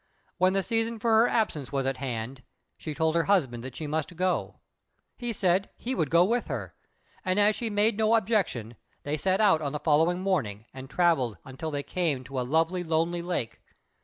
[0.39, 2.41] When the season for her absence was at hand,
[2.75, 4.55] she told her husband that she must go.
[5.15, 6.73] He said he would go with her,
[7.23, 11.37] and as she made no objection, they set out on the following morning and travelled
[11.45, 13.61] until they came to a lovely, lonely lake.